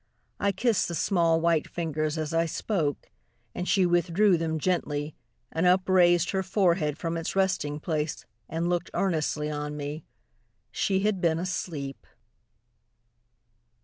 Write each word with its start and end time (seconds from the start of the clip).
I 0.39 0.51
kissed 0.51 0.87
the 0.87 0.95
small 0.95 1.39
white 1.39 1.67
fingers 1.69 2.17
as 2.17 2.33
I 2.33 2.47
spoke, 2.47 3.11
And 3.53 3.69
she 3.69 3.85
withdrew 3.85 4.35
them 4.35 4.57
gently, 4.57 5.13
and 5.51 5.67
upraised 5.67 6.31
Her 6.31 6.41
forehead 6.41 6.97
from 6.97 7.17
its 7.17 7.35
resting 7.35 7.79
place, 7.79 8.25
and 8.49 8.67
looked 8.67 8.89
Earnestly 8.95 9.51
on 9.51 9.77
me 9.77 10.03
She 10.71 11.01
had 11.01 11.21
been 11.21 11.37
asleep! 11.37 12.07